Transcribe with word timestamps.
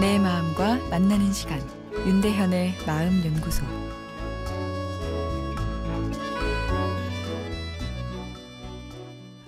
내 0.00 0.16
마음과 0.16 0.76
만나는 0.90 1.32
시간 1.32 1.60
윤대현의 1.92 2.86
마음 2.86 3.20
연구소 3.24 3.64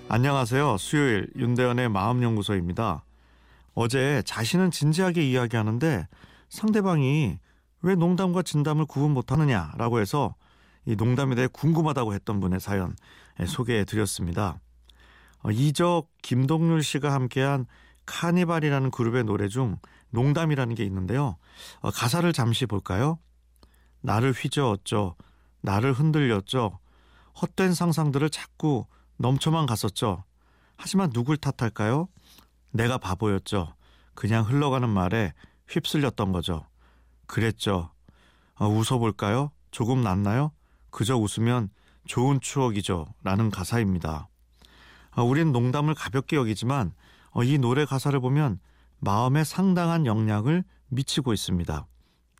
안녕하세요. 0.09 0.77
수요일 0.79 1.31
윤대현의 1.37 1.89
마음 1.91 2.25
연구소입니다. 2.25 3.05
어제 3.75 4.25
자신은 4.27 4.73
진지하게 4.73 5.23
이야기하는데 5.31 6.09
상대방이 6.49 7.39
왜 7.83 7.95
농담과 7.95 8.43
진담을 8.43 8.87
구분 8.87 9.13
못하느냐라고 9.13 10.01
해서 10.01 10.35
이 10.85 10.97
농담에 10.97 11.37
대해 11.37 11.47
궁금하다고 11.47 12.13
했던 12.13 12.41
분의 12.41 12.59
사연 12.59 12.97
소개해 13.47 13.85
드렸습니다. 13.85 14.59
어, 15.45 15.53
이적 15.53 16.09
김동률 16.23 16.83
씨가 16.83 17.13
함께한 17.13 17.67
카니발이라는 18.05 18.91
그룹의 18.91 19.23
노래 19.23 19.47
중 19.47 19.77
농담이라는 20.11 20.75
게 20.75 20.85
있는데요. 20.85 21.37
어, 21.81 21.91
가사를 21.91 22.31
잠시 22.33 22.67
볼까요? 22.67 23.19
나를 24.01 24.33
휘저었죠. 24.33 25.17
나를 25.63 25.93
흔들렸죠. 25.93 26.79
헛된 27.41 27.75
상상들을 27.75 28.29
자꾸 28.31 28.87
넘쳐만 29.17 29.67
갔었죠. 29.67 30.25
하지만 30.77 31.11
누굴 31.13 31.37
탓할까요? 31.37 32.09
내가 32.71 32.99
바보였죠. 32.99 33.75
그냥 34.15 34.45
흘러가는 34.45 34.89
말에 34.89 35.33
휩쓸렸던 35.69 36.33
거죠. 36.33 36.67
그랬죠. 37.27 37.93
어, 38.55 38.67
웃어볼까요? 38.67 39.53
조금 39.71 40.03
낫나요? 40.03 40.53
그저 40.91 41.17
웃으면 41.17 41.71
좋은 42.07 42.41
추억이죠. 42.41 43.07
라는 43.23 43.51
가사입니다. 43.51 44.29
어, 45.17 45.23
우린 45.23 45.53
농담을 45.53 45.95
가볍게 45.95 46.37
여기지만 46.37 46.93
어, 47.31 47.45
이 47.45 47.59
노래 47.59 47.85
가사를 47.85 48.19
보면 48.21 48.59
마음에 49.01 49.45
상당한 49.45 50.07
영향을 50.07 50.65
미치고 50.89 51.33
있습니다. 51.33 51.87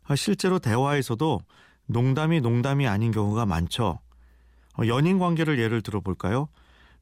어, 0.09 0.15
실제로 0.15 0.59
대화에서도 0.59 1.41
농담이 1.87 2.41
농담이 2.41 2.87
아닌 2.87 3.11
경우가 3.11 3.45
많죠. 3.45 3.99
어, 4.77 4.87
연인 4.87 5.19
관계를 5.19 5.59
예를 5.59 5.81
들어 5.81 5.99
볼까요? 5.99 6.47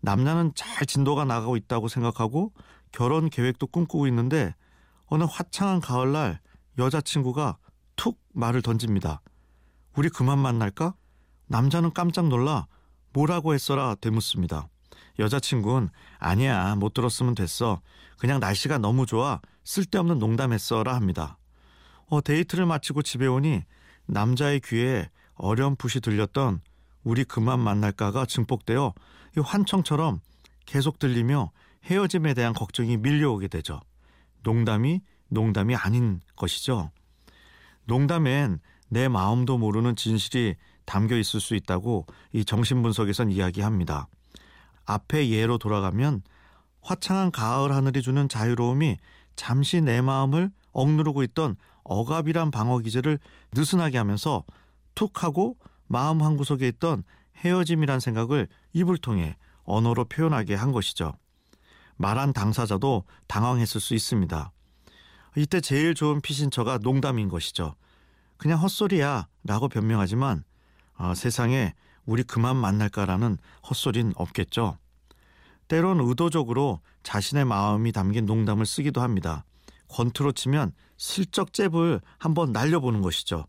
남자는 0.02 0.53
잘 0.55 0.85
진도가 0.85 1.25
나가고 1.25 1.57
있다고 1.57 1.87
생각하고 1.87 2.53
결혼 2.91 3.30
계획도 3.30 3.67
꿈꾸고 3.67 4.07
있는데 4.07 4.55
어느 5.05 5.23
화창한 5.23 5.81
가을날 5.81 6.39
여자친구가 6.77 7.57
툭 7.95 8.19
말을 8.33 8.61
던집니다. 8.61 9.21
우리 9.95 10.07
그만 10.09 10.39
만날까? 10.39 10.93
남자는 11.47 11.93
깜짝 11.93 12.27
놀라 12.27 12.67
뭐라고 13.11 13.53
했어라 13.53 13.95
되묻습니다. 13.95 14.69
여자친구는 15.20 15.89
아니야 16.17 16.75
못 16.75 16.94
들었으면 16.94 17.36
됐어. 17.36 17.81
그냥 18.17 18.39
날씨가 18.39 18.78
너무 18.78 19.06
좋아 19.06 19.39
쓸데없는 19.64 20.20
농담했어라 20.20 20.95
합니다. 20.95 21.38
어, 22.08 22.22
데이트를 22.22 22.66
마치고 22.66 23.03
집에 23.03 23.28
오니 23.28 23.64
남자의 24.08 24.59
귀에 24.61 25.09
어렴풋이 25.36 26.02
들렸던 26.02 26.61
우리 27.03 27.23
그만 27.23 27.59
만날까가 27.59 28.26
증폭되어 28.26 28.94
환청처럼 29.38 30.20
계속 30.66 31.00
들리며 31.00 31.52
헤어짐에 31.86 32.33
대한 32.33 32.54
걱정이 32.54 32.98
밀려오게 32.98 33.48
되죠. 33.48 33.80
농담이 34.44 35.02
농담이 35.30 35.76
아닌 35.76 36.22
것이죠. 36.36 36.92
농담엔 37.86 38.59
내 38.89 39.08
마음도 39.08 39.58
모르는 39.58 39.95
진실이 39.95 40.56
담겨 40.86 41.16
있을 41.17 41.39
수 41.39 41.56
있다고 41.56 42.06
이 42.33 42.44
정신분석에선 42.44 43.31
이야기합니다. 43.31 44.08
앞에 44.90 45.30
예로 45.30 45.59
돌아가면 45.59 46.23
화창한 46.82 47.32
가을 47.32 47.72
하늘이 47.72 48.02
주는 48.02 48.28
자유로움이 48.28 48.98
잠시 49.36 49.82
내 49.82 50.02
마음을 50.02 50.52
억누르고 50.72 51.22
있던 51.23 51.55
억압이란 51.83 52.50
방어 52.50 52.80
기제를 52.80 53.20
느슨하게 53.54 53.99
하면서 53.99 54.44
툭 54.95 55.23
하고 55.23 55.58
마음 55.88 56.23
한구석에 56.23 56.67
있던 56.70 57.04
헤어짐이란 57.38 57.99
생각을 57.99 58.48
입을 58.73 58.98
통해 58.98 59.38
언어로 59.64 60.05
표현하게 60.05 60.55
한 60.55 60.72
것이죠. 60.72 61.14
말한 61.98 62.33
당사자도 62.33 63.04
당황했을 63.28 63.80
수 63.80 63.94
있습니다. 63.94 64.52
이때 65.36 65.61
제일 65.61 65.94
좋은 65.94 66.22
피신처가 66.22 66.80
농담인 66.80 67.30
것이죠. 67.30 67.76
그냥 68.38 68.60
헛소리야 68.60 69.28
라고 69.44 69.67
변명하지만 69.67 70.44
어, 70.98 71.14
세상에 71.14 71.76
우리 72.09 72.23
그만 72.23 72.55
만날까라는 72.55 73.37
헛소리는 73.70 74.14
없겠죠. 74.15 74.80
때론 75.67 75.99
의도적으로 75.99 76.80
자신의 77.03 77.45
마음이 77.45 77.92
담긴 77.92 78.25
농담을 78.25 78.65
쓰기도 78.65 79.02
합니다. 79.02 79.45
권투로 79.89 80.31
치면 80.31 80.71
슬쩍 80.98 81.53
잽을 81.53 82.02
한번 82.17 82.52
날려보는 82.52 83.03
것이죠. 83.03 83.45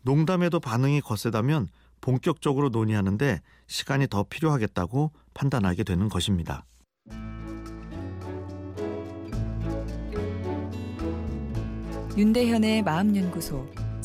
농담에도 0.00 0.60
반응이 0.60 1.02
거세다면 1.02 1.68
본격적으로 2.00 2.70
논의하는데 2.70 3.42
시간이 3.66 4.06
더 4.08 4.22
필요하겠다고 4.22 5.12
판단하게 5.34 5.84
되는 5.84 6.08
것입니다. 6.08 6.64
윤대현의 12.16 12.82
마음연구소 12.82 13.68